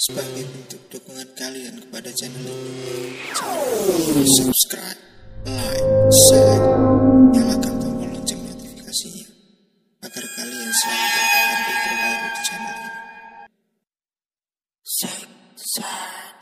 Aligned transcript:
Sebagai 0.00 0.46
bentuk 0.46 0.82
dukungan 0.94 1.26
kalian 1.34 1.82
kepada 1.82 2.14
channel 2.14 2.46
ini, 2.46 3.18
jangan 3.34 4.26
subscribe, 4.38 5.00
like, 5.42 5.86
share, 6.30 6.62
nyalakan 7.34 7.82
tombol 7.82 8.14
lonceng 8.14 8.38
notifikasinya 8.46 9.26
agar 10.06 10.24
kalian 10.38 10.70
selalu 10.70 11.06
dapat 11.18 11.42
update 11.50 11.80
terbaru 11.82 12.26
di 12.30 12.42
channel 12.46 12.74
ini. 12.78 12.90
Six 14.86 15.26
Sense. 15.60 16.39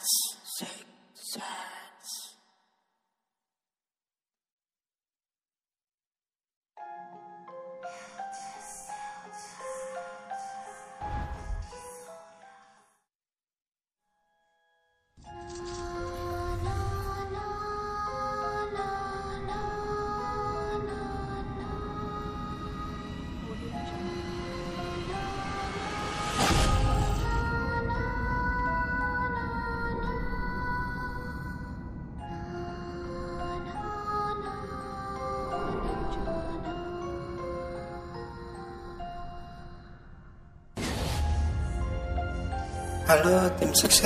Halo 43.09 43.48
tim 43.56 43.73
Six 43.73 44.04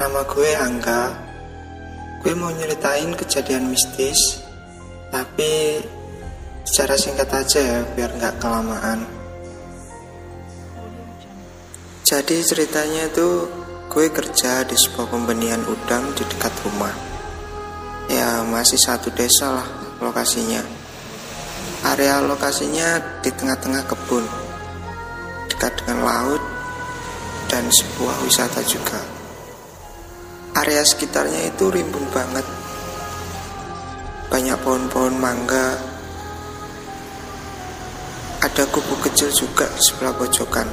Nama 0.00 0.20
gue 0.24 0.50
Angga. 0.56 1.12
Gue 2.24 2.32
mau 2.32 2.48
nyeritain 2.56 3.12
kejadian 3.12 3.68
mistis 3.68 4.16
Tapi 5.12 5.76
secara 6.64 6.96
singkat 6.96 7.28
aja 7.28 7.60
ya 7.60 7.80
biar 7.92 8.16
nggak 8.16 8.40
kelamaan. 8.40 9.04
Jadi 12.00 12.40
ceritanya 12.48 13.12
itu 13.12 13.44
gue 13.92 14.08
kerja 14.08 14.64
di 14.64 14.80
sebuah 14.80 15.12
pembenihan 15.12 15.60
udang 15.68 16.16
di 16.16 16.24
dekat 16.32 16.56
rumah. 16.64 16.96
Ya 18.08 18.40
masih 18.40 18.80
satu 18.80 19.12
desa 19.12 19.60
lah 19.60 19.68
lokasinya. 20.00 20.64
Area 21.84 22.24
lokasinya 22.24 23.20
di 23.20 23.28
tengah-tengah 23.28 23.84
kebun 23.84 24.24
Dekat 25.52 25.76
dengan 25.84 26.08
laut 26.08 26.59
dan 27.50 27.66
sebuah 27.66 28.22
wisata 28.22 28.62
juga. 28.62 29.02
Area 30.54 30.86
sekitarnya 30.86 31.50
itu 31.50 31.66
rimbun 31.66 32.06
banget. 32.14 32.46
Banyak 34.30 34.58
pohon-pohon 34.62 35.18
mangga. 35.18 35.74
Ada 38.40 38.70
kubu 38.70 38.94
kecil 39.02 39.34
juga 39.34 39.66
di 39.66 39.82
sebelah 39.82 40.14
pojokan. 40.14 40.70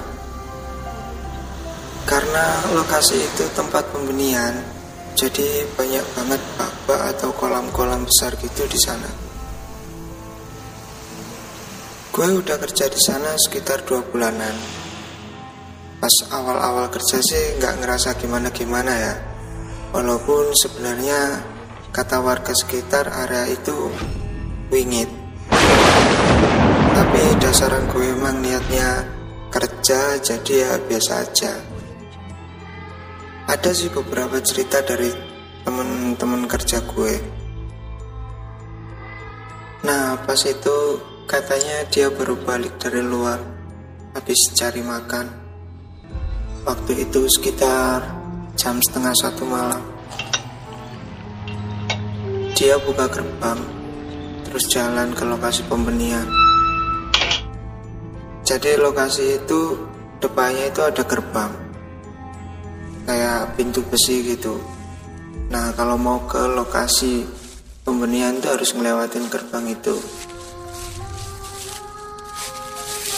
Karena 2.06 2.46
lokasi 2.72 3.20
itu 3.20 3.44
tempat 3.52 3.84
pembenihan, 3.92 4.56
jadi 5.18 5.68
banyak 5.76 6.06
banget 6.16 6.40
bak 6.88 7.02
atau 7.12 7.36
kolam-kolam 7.36 8.08
besar 8.08 8.32
gitu 8.40 8.64
di 8.70 8.80
sana. 8.80 9.10
Gue 12.16 12.32
udah 12.32 12.56
kerja 12.56 12.88
di 12.88 13.02
sana 13.02 13.36
sekitar 13.36 13.84
dua 13.84 14.08
bulanan 14.08 14.87
pas 15.98 16.14
awal-awal 16.30 16.94
kerja 16.94 17.18
sih 17.18 17.58
nggak 17.58 17.82
ngerasa 17.82 18.14
gimana-gimana 18.22 18.94
ya. 18.94 19.16
Walaupun 19.98 20.54
sebenarnya 20.54 21.42
kata 21.90 22.22
warga 22.22 22.54
sekitar 22.54 23.10
area 23.10 23.50
itu 23.50 23.90
wingit. 24.70 25.10
Tapi 26.94 27.22
dasaran 27.42 27.90
gue 27.90 28.14
emang 28.14 28.46
niatnya 28.46 29.06
kerja 29.50 30.22
jadi 30.22 30.54
ya 30.54 30.72
biasa 30.86 31.14
aja. 31.26 31.54
Ada 33.48 33.72
sih 33.74 33.90
beberapa 33.90 34.38
cerita 34.44 34.84
dari 34.86 35.10
temen-temen 35.66 36.46
kerja 36.46 36.84
gue. 36.86 37.16
Nah 39.88 40.20
pas 40.22 40.42
itu 40.46 40.78
katanya 41.26 41.90
dia 41.90 42.14
baru 42.14 42.38
balik 42.38 42.78
dari 42.78 43.02
luar 43.02 43.40
habis 44.14 44.52
cari 44.54 44.84
makan 44.84 45.47
Waktu 46.68 47.08
itu 47.08 47.24
sekitar 47.32 48.04
jam 48.60 48.76
setengah 48.84 49.16
satu 49.16 49.48
malam. 49.48 49.80
Dia 52.60 52.76
buka 52.84 53.08
gerbang, 53.08 53.56
terus 54.44 54.68
jalan 54.68 55.16
ke 55.16 55.24
lokasi 55.24 55.64
pembenihan. 55.72 56.28
Jadi 58.44 58.76
lokasi 58.84 59.40
itu 59.40 59.80
depannya 60.20 60.68
itu 60.68 60.84
ada 60.84 61.08
gerbang, 61.08 61.56
kayak 63.08 63.56
pintu 63.56 63.80
besi 63.88 64.28
gitu. 64.36 64.60
Nah 65.48 65.72
kalau 65.72 65.96
mau 65.96 66.28
ke 66.28 66.52
lokasi 66.52 67.24
pembenihan 67.88 68.36
itu 68.36 68.48
harus 68.52 68.76
ngelewatin 68.76 69.32
gerbang 69.32 69.72
itu. 69.72 69.96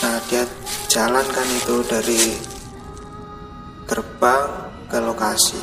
Nah 0.05 0.21
dia 0.29 0.45
jalan 0.85 1.25
kan 1.33 1.47
itu 1.49 1.81
dari 1.89 2.21
terbang 3.89 4.69
ke 4.85 5.01
lokasi. 5.01 5.57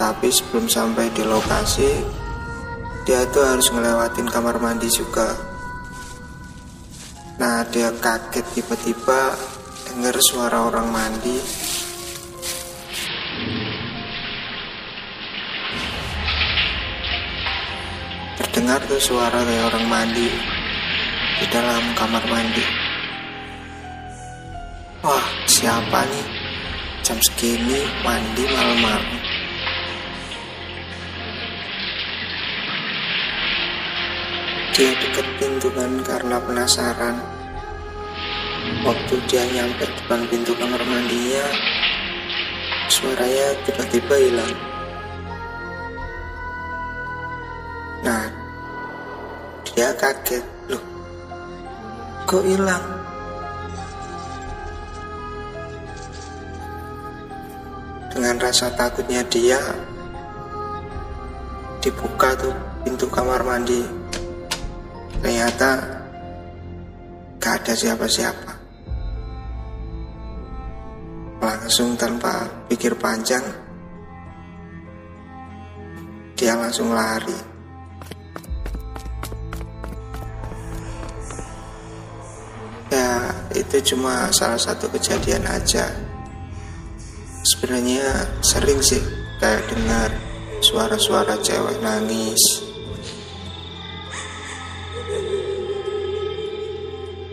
Tapi 0.00 0.32
sebelum 0.32 0.66
sampai 0.66 1.12
di 1.12 1.20
lokasi, 1.22 1.90
dia 3.04 3.28
tuh 3.28 3.44
harus 3.44 3.68
ngelewatin 3.68 4.28
kamar 4.32 4.56
mandi 4.56 4.88
juga. 4.88 5.36
Nah, 7.38 7.62
dia 7.68 7.92
kaget 7.92 8.46
tiba-tiba 8.56 9.36
dengar 9.86 10.16
suara 10.24 10.66
orang 10.66 10.88
mandi. 10.88 11.38
Terdengar 18.38 18.80
tuh 18.86 19.02
suara 19.02 19.38
kayak 19.44 19.64
orang 19.70 19.86
mandi 19.86 20.28
di 21.38 21.46
dalam 21.50 21.94
kamar 21.94 22.24
mandi. 22.26 22.64
Wah, 25.02 25.26
siapa 25.46 26.06
nih? 26.10 26.37
Jam 27.08 27.16
segini 27.24 27.88
mandi 28.04 28.44
malam-malam. 28.52 29.16
Dia 34.76 34.92
deketin 34.92 35.56
tuh 35.56 35.72
kan 35.72 35.88
karena 36.04 36.36
penasaran. 36.36 37.16
Waktu 38.84 39.24
dia 39.24 39.40
nyampe 39.56 39.88
depan 39.88 40.20
pintu 40.28 40.52
kamar 40.52 40.84
mandinya 40.84 41.48
suaranya 42.92 43.56
tiba-tiba 43.64 44.14
hilang. 44.28 44.54
Nah 48.04 48.28
dia 49.64 49.96
kaget. 49.96 50.44
Loh 50.68 50.84
kok 52.28 52.44
hilang 52.44 52.97
dengan 58.08 58.40
rasa 58.40 58.72
takutnya 58.72 59.20
dia 59.28 59.60
dibuka 61.78 62.34
tuh 62.34 62.54
pintu 62.84 63.06
kamar 63.08 63.44
mandi. 63.44 63.84
Ternyata 65.18 65.70
gak 67.38 67.54
ada 67.64 67.74
siapa-siapa. 67.74 68.52
Langsung 71.38 71.94
tanpa 71.94 72.46
pikir 72.66 72.98
panjang 72.98 73.42
dia 76.38 76.54
langsung 76.54 76.94
lari. 76.94 77.34
Ya 82.88 83.34
itu 83.52 83.76
cuma 83.94 84.30
salah 84.32 84.56
satu 84.56 84.88
kejadian 84.88 85.44
aja 85.44 86.07
sebenarnya 87.58 88.38
sering 88.38 88.78
sih 88.78 89.02
kayak 89.42 89.66
dengar 89.66 90.14
suara-suara 90.62 91.34
cewek 91.42 91.82
nangis. 91.82 92.38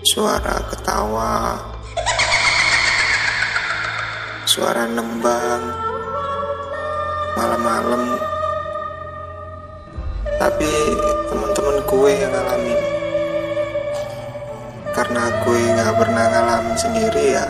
Suara 0.01 0.66
ketawa. 0.74 1.62
Suara 4.50 4.89
nembang. 4.89 5.62
Malam-malam. 7.38 8.18
Tapi 10.42 10.71
teman-teman 11.30 11.78
gue 11.86 12.12
yang 12.18 12.33
ngalamin. 12.33 12.81
Karena 14.89 15.24
gue 15.45 15.60
nggak 15.69 15.94
pernah 16.01 16.25
ngalamin 16.33 16.78
sendiri 16.81 17.25
ya 17.38 17.45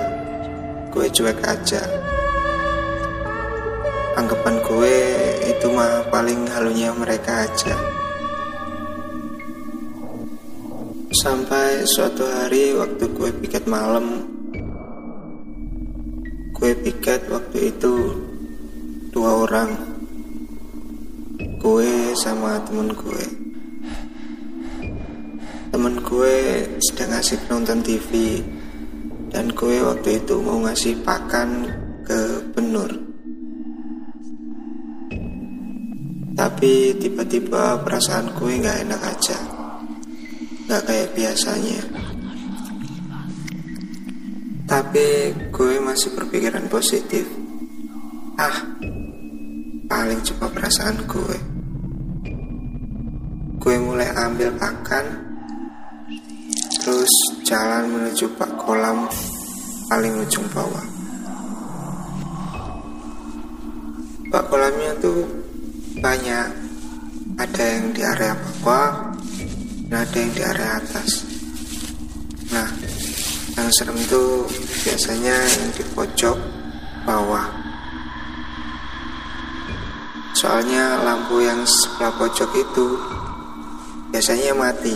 gue 0.96 1.12
cuek 1.12 1.44
aja 1.44 1.84
anggapan 4.16 4.56
gue 4.64 4.96
itu 5.44 5.68
mah 5.76 6.08
paling 6.08 6.48
halunya 6.56 6.96
mereka 6.96 7.44
aja. 7.44 7.76
Sampai 11.20 11.84
suatu 11.84 12.24
hari 12.24 12.76
waktu 12.76 13.12
gue 13.12 13.30
piket 13.44 13.68
malam 13.68 14.24
gue 16.56 16.72
piket 16.80 17.28
waktu 17.28 17.76
itu 17.76 17.94
dua 19.12 19.44
orang 19.48 19.76
gue 21.60 21.92
sama 22.16 22.64
temen 22.64 22.96
gue. 22.96 23.26
Temen 25.76 25.96
gue 26.00 26.36
sedang 26.80 27.12
ngasih 27.12 27.40
nonton 27.52 27.84
TV 27.84 28.40
dan 29.28 29.52
gue 29.52 29.76
waktu 29.84 30.24
itu 30.24 30.40
mau 30.40 30.64
ngasih 30.64 31.04
pakan 31.04 31.68
ke 32.08 32.20
benur 32.56 33.05
tapi 36.46 36.94
tiba-tiba 37.02 37.82
perasaan 37.82 38.30
gue 38.38 38.62
nggak 38.62 38.86
enak 38.86 39.02
aja. 39.02 39.34
Nggak 40.70 40.82
kayak 40.86 41.10
biasanya. 41.18 41.82
Tapi 44.70 45.34
gue 45.50 45.74
masih 45.82 46.14
berpikiran 46.14 46.70
positif. 46.70 47.26
Ah 48.38 48.78
paling 49.90 50.22
cuma 50.22 50.46
perasaan 50.54 51.02
gue. 51.10 51.38
Gue 53.58 53.76
mulai 53.82 54.14
ambil 54.14 54.54
pakan 54.62 55.26
terus 56.78 57.10
jalan 57.42 57.90
menuju 57.90 58.30
pak 58.38 58.54
kolam 58.62 59.10
paling 59.90 60.14
ujung 60.22 60.46
bawah. 60.54 60.86
Pak 64.30 64.46
kolamnya 64.46 64.94
tuh 65.02 65.45
banyak 66.06 66.48
ada 67.42 67.64
yang 67.66 67.90
di 67.90 68.06
area 68.06 68.38
bawah 68.62 69.18
dan 69.90 70.06
ada 70.06 70.18
yang 70.22 70.32
di 70.38 70.42
area 70.46 70.70
atas 70.78 71.26
nah 72.54 72.70
yang 73.58 73.70
serem 73.74 73.98
itu 73.98 74.46
biasanya 74.86 75.34
yang 75.34 75.66
di 75.74 75.84
pojok 75.98 76.38
bawah 77.10 77.50
soalnya 80.38 81.02
lampu 81.02 81.42
yang 81.42 81.66
sebelah 81.66 82.14
pojok 82.22 82.54
itu 82.54 82.88
biasanya 84.14 84.54
mati 84.54 84.94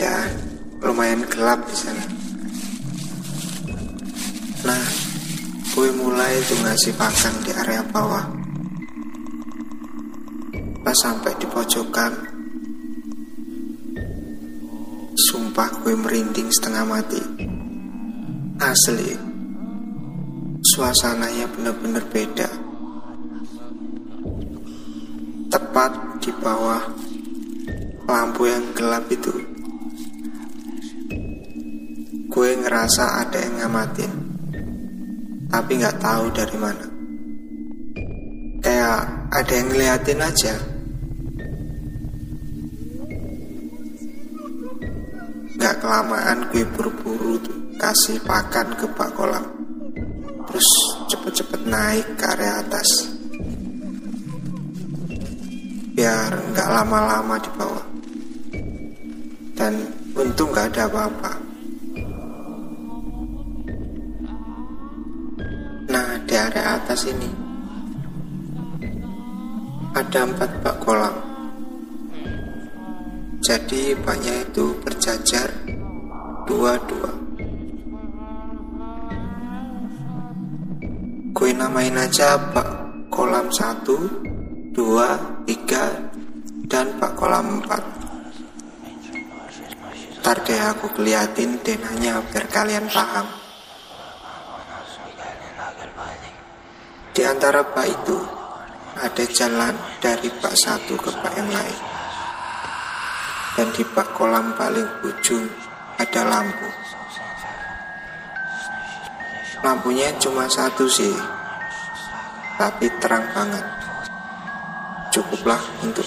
dan 0.00 0.28
lumayan 0.80 1.24
gelap 1.26 1.60
di 1.66 1.76
sana. 1.76 2.04
Nah, 4.66 4.84
gue 5.72 5.88
mulai 5.96 6.36
tuh 6.44 6.58
ngasih 6.62 6.92
pakan 6.98 7.34
di 7.44 7.50
area 7.54 7.82
bawah. 7.90 8.45
Pas 10.86 10.94
sampai 10.94 11.34
di 11.34 11.50
pojokan, 11.50 12.14
sumpah 15.18 15.82
gue 15.82 15.98
merinding 15.98 16.46
setengah 16.46 16.86
mati. 16.86 17.18
Asli, 18.62 19.10
suasananya 20.62 21.50
bener-bener 21.50 22.06
beda. 22.06 22.46
Tepat 25.50 26.22
di 26.22 26.30
bawah 26.38 26.86
lampu 28.06 28.46
yang 28.46 28.70
gelap 28.70 29.10
itu 29.10 29.34
gue 32.36 32.50
ngerasa 32.62 33.26
ada 33.26 33.38
yang 33.40 33.64
ngamatin 33.64 34.12
tapi 35.48 35.80
nggak 35.80 35.98
tahu 35.98 36.30
dari 36.36 36.56
mana 36.60 36.86
kayak 38.60 39.00
ada 39.32 39.52
yang 39.56 39.68
ngeliatin 39.72 40.20
aja 40.22 40.75
nggak 45.66 45.82
kelamaan 45.82 46.46
gue 46.54 46.62
buru-buru 46.78 47.42
kasih 47.74 48.22
pakan 48.22 48.70
ke 48.78 48.86
pak 48.86 49.10
kolam. 49.18 49.42
Terus 50.46 50.68
cepet-cepet 51.10 51.66
naik 51.66 52.06
ke 52.14 52.22
area 52.22 52.62
atas. 52.62 53.10
Biar 55.90 56.38
nggak 56.54 56.70
lama-lama 56.70 57.34
di 57.42 57.50
bawah. 57.58 57.86
Dan 59.58 59.90
untung 60.14 60.54
nggak 60.54 60.70
ada 60.70 60.86
apa-apa. 60.86 61.32
Di 66.30 66.34
area 66.38 66.78
atas 66.78 67.10
ini 67.10 67.26
ada 69.98 70.30
empat 70.30 70.62
bak 70.62 70.78
kolam 70.78 71.25
jadi 73.46 73.94
baknya 74.02 74.42
itu 74.42 74.74
berjajar. 74.82 75.54
Dua-dua 76.50 77.10
gue 81.36 81.50
namain 81.52 81.92
aja 81.94 82.40
bak 82.50 82.68
kolam 83.12 83.52
satu 83.52 84.08
dua 84.72 85.14
tiga 85.46 86.10
dan 86.66 86.96
bak 86.98 87.12
kolam 87.14 87.62
empat. 87.62 87.84
Ntar 90.24 90.36
deh 90.42 90.58
aku 90.58 90.90
keliatin 90.98 91.62
denanya 91.62 92.18
biar 92.26 92.50
kalian 92.50 92.90
paham. 92.90 93.26
Di 97.14 97.22
antara 97.22 97.62
bak 97.62 97.86
itu 97.86 98.18
ada 98.96 99.24
jalan 99.28 99.74
dari 100.02 100.32
bak 100.40 100.54
satu 100.56 100.98
ke 100.98 101.10
bak 101.20 101.36
yang 101.38 101.50
lain. 101.52 101.95
Dan 103.56 103.72
di 103.72 103.82
bak 103.88 104.12
kolam 104.12 104.52
paling 104.52 105.00
ujung 105.00 105.48
ada 105.96 106.22
lampu. 106.28 106.68
Lampunya 109.64 110.12
cuma 110.20 110.44
satu 110.44 110.84
sih, 110.86 111.16
tapi 112.60 112.92
terang 113.00 113.24
banget. 113.32 113.64
Cukuplah 115.10 115.64
untuk 115.80 116.04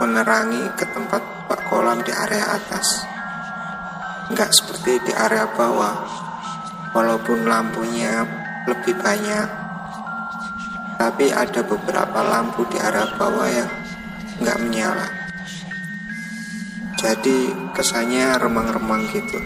menerangi 0.00 0.64
ke 0.74 0.88
tempat 0.88 1.22
bak 1.44 1.60
kolam 1.68 2.00
di 2.00 2.10
area 2.10 2.56
atas. 2.56 3.04
Enggak 4.32 4.50
seperti 4.56 5.04
di 5.04 5.12
area 5.12 5.44
bawah, 5.52 5.94
walaupun 6.96 7.44
lampunya 7.44 8.24
lebih 8.64 8.96
banyak 8.96 9.64
tapi 10.94 11.26
ada 11.30 11.60
beberapa 11.66 12.22
lampu 12.22 12.62
di 12.70 12.78
arah 12.78 13.18
bawah 13.18 13.48
yang 13.50 13.70
nggak 14.40 14.58
menyala. 14.62 15.23
Jadi 17.04 17.52
kesannya 17.76 18.40
remang-remang 18.40 19.04
gitu. 19.12 19.36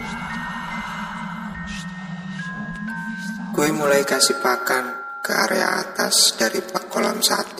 Gue 3.51 3.67
mulai 3.75 4.07
kasih 4.07 4.39
pakan 4.39 4.95
ke 5.19 5.35
area 5.35 5.83
atas 5.83 6.39
dari 6.39 6.63
bak 6.63 6.87
kolam 6.87 7.19
1 7.19 7.59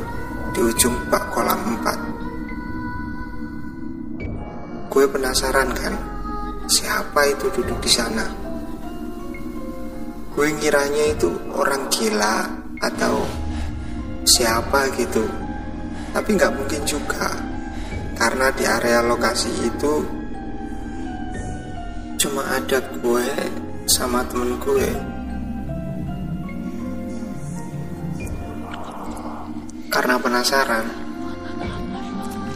di 0.55 0.63
ujung 0.63 0.95
bak 1.11 1.35
kolam 1.35 1.59
4. 1.83 2.11
Gue 4.91 5.07
penasaran 5.07 5.71
kan, 5.75 5.95
siapa 6.71 7.27
itu 7.31 7.51
duduk 7.55 7.79
di 7.83 7.91
sana? 7.91 8.27
Gue 10.31 10.47
ngiranya 10.51 11.05
itu 11.11 11.31
orang 11.55 11.91
gila 11.91 12.47
atau 12.83 13.27
siapa 14.27 14.91
gitu. 14.95 15.23
Tapi 16.11 16.35
nggak 16.35 16.55
mungkin 16.55 16.83
juga, 16.87 17.31
karena 18.19 18.51
di 18.51 18.67
area 18.67 19.03
lokasi 19.03 19.51
itu 19.63 20.03
cuma 22.19 22.43
ada 22.51 22.83
gue 22.99 23.27
sama 23.87 24.27
temen 24.27 24.59
gue 24.59 24.91
karena 30.11 30.27
penasaran? 30.27 30.87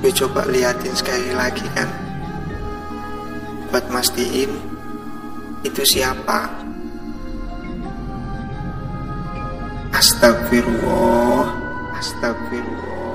Gue 0.02 0.10
coba 0.10 0.42
liatin 0.50 0.90
sekali 0.90 1.30
lagi 1.38 1.62
kan? 1.70 1.86
Buat 3.70 3.94
mastiin 3.94 4.50
itu 5.62 5.82
siapa? 5.86 6.50
Astagfirullah. 9.94 11.46
Tapi 12.18 12.58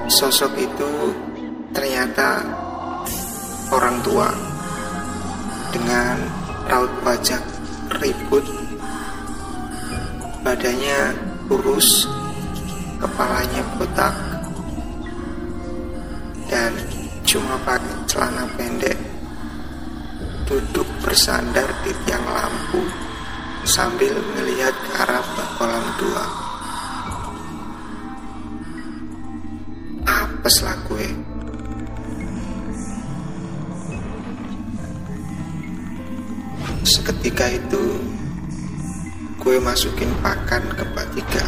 sosok 0.07 0.55
itu 0.55 0.91
ternyata 1.75 2.39
orang 3.75 3.99
tua 3.99 4.31
dengan 5.75 6.15
raut 6.71 6.95
wajah 7.03 7.43
ribut 7.99 8.47
badannya 10.47 11.11
kurus 11.51 12.07
kepalanya 13.03 13.67
botak 13.75 14.28
dan 16.49 16.73
cuma 17.23 17.55
pakai 17.61 17.95
celana 18.09 18.49
pendek. 18.57 18.97
Duduk 20.49 20.89
bersandar 21.05 21.69
di 21.85 21.93
tiang 22.09 22.25
lampu 22.25 22.81
sambil 23.69 24.17
melihat 24.33 24.73
ke 24.73 24.91
arah 24.97 25.21
kolam 25.61 25.85
tua. 26.01 26.25
Apes 30.09 30.65
lah 30.65 30.73
gue 30.89 31.05
seketika 36.89 37.45
itu 37.45 38.01
gue 39.37 39.57
masukin 39.61 40.09
pakan 40.25 40.65
ke 40.73 40.85
tiga 41.13 41.45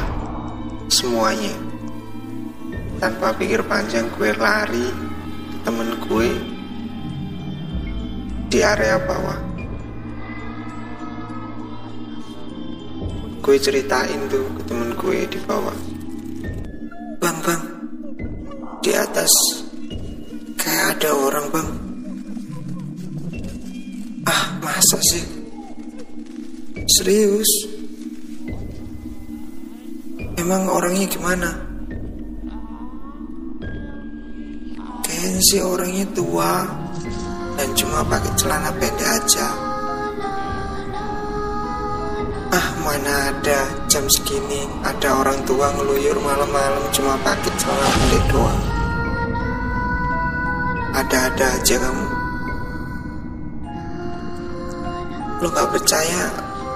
semuanya 0.85 1.70
tanpa 3.01 3.33
pikir 3.33 3.65
panjang 3.65 4.05
gue 4.13 4.29
lari. 4.37 4.85
Temen 5.65 5.97
gue 6.05 6.29
di 8.53 8.59
area 8.61 9.01
bawah. 9.01 9.39
Gue 13.41 13.57
ceritain 13.57 14.21
tuh 14.29 14.45
ke 14.53 14.61
temen 14.69 14.93
gue 14.93 15.25
di 15.25 15.39
bawah. 15.49 15.73
Bang 17.17 17.37
bang. 17.41 17.63
Di 18.85 18.93
atas. 18.93 19.33
Kayak 20.61 21.01
ada 21.01 21.09
orang 21.09 21.47
bang. 21.49 21.69
Ah 24.29 24.45
masa 24.61 24.97
sih? 25.09 25.25
Serius? 27.01 27.49
Emang 30.37 30.69
orangnya 30.69 31.05
gimana 31.09 31.70
sih 35.41 35.61
orangnya 35.61 36.05
tua 36.13 36.65
dan 37.57 37.69
cuma 37.73 38.05
pakai 38.05 38.31
celana 38.37 38.69
pendek 38.77 39.09
aja. 39.09 39.47
Ah 42.53 42.67
mana 42.85 43.33
ada. 43.33 43.61
Jam 43.91 44.05
segini 44.07 44.69
ada 44.85 45.19
orang 45.19 45.41
tua 45.43 45.73
ngeluyur 45.75 46.15
malam-malam 46.21 46.83
cuma 46.93 47.17
pakai 47.25 47.51
celana 47.57 47.87
pendek 47.89 48.23
doang. 48.29 48.61
Ada-ada 50.91 51.45
aja 51.57 51.75
kamu. 51.81 52.07
Lo 55.41 55.47
gak 55.49 55.69
percaya? 55.73 56.23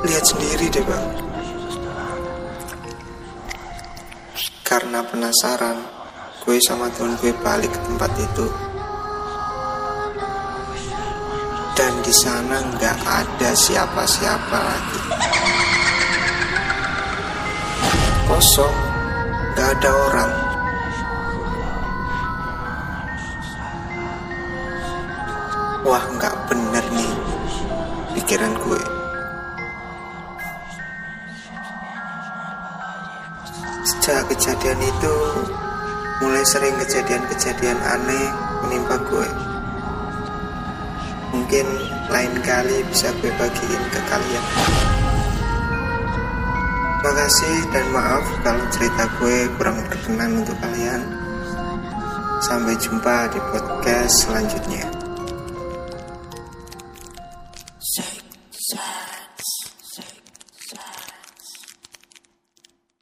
Lihat 0.05 0.24
sendiri 0.25 0.65
deh 0.74 0.81
bang. 0.81 1.07
Karena 4.65 5.05
penasaran 5.05 5.95
gue 6.46 6.62
sama 6.62 6.86
temen 6.94 7.18
gue 7.25 7.34
balik 7.42 7.74
ke 7.74 7.80
tempat 7.90 8.12
itu. 8.22 8.46
Dan 11.74 11.94
di 12.06 12.14
sana 12.14 12.62
nggak 12.62 12.98
ada 13.02 13.50
siapa-siapa 13.58 14.58
lagi. 14.62 15.02
Kosong. 18.30 18.78
Nggak 19.58 19.70
ada 19.74 19.90
orang. 19.90 20.34
Wah 25.82 26.06
nggak 26.14 26.36
bener 26.46 26.86
nih 26.94 27.14
pikiran 28.14 28.54
gue. 28.54 28.82
Sejak 33.82 34.30
kejadian 34.30 34.78
itu 34.86 35.16
mulai 36.24 36.43
sering 36.48 36.75
kejadian-kejadian 36.79 37.79
aneh 37.84 38.27
menimpa 38.63 38.95
gue. 39.03 39.27
Mungkin 41.36 41.67
lain 42.07 42.34
kali 42.45 42.79
bisa 42.88 43.12
gue 43.19 43.31
bagiin 43.36 43.84
ke 43.91 44.00
kalian. 44.07 44.45
Makasih 47.05 47.57
dan 47.69 47.86
maaf 47.93 48.25
kalau 48.41 48.65
cerita 48.74 49.03
gue 49.19 49.45
kurang 49.60 49.77
berkenan 49.86 50.41
untuk 50.41 50.57
kalian. 50.63 51.01
Sampai 52.41 52.74
jumpa 52.79 53.29
di 53.29 53.39
podcast 53.51 54.25
selanjutnya. 54.25 54.86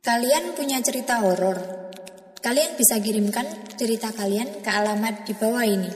Kalian 0.03 0.51
punya 0.51 0.83
cerita 0.83 1.23
horor? 1.23 1.92
Kalian 2.43 2.75
bisa 2.75 2.99
kirimkan 2.99 3.47
cerita 3.79 4.11
kalian 4.11 4.59
ke 4.59 4.67
alamat 4.67 5.23
di 5.23 5.31
bawah 5.31 5.63
ini. 5.63 5.87